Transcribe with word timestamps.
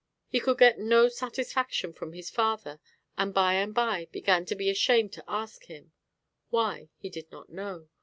He 0.29 0.39
could 0.39 0.57
get 0.57 0.79
no 0.79 1.09
satisfaction 1.09 1.93
from 1.93 2.13
his 2.13 2.31
father 2.31 2.79
and 3.19 3.35
by 3.35 3.53
and 3.53 3.71
by 3.71 4.05
began 4.11 4.45
to 4.45 4.55
be 4.55 4.71
ashamed 4.71 5.13
to 5.13 5.23
ask 5.27 5.65
him; 5.65 5.91
why, 6.49 6.89
he 6.97 7.07
did 7.07 7.31
not 7.31 7.51
know. 7.51 7.87